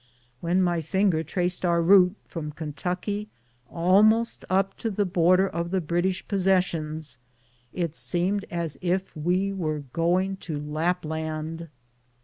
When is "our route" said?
1.63-2.15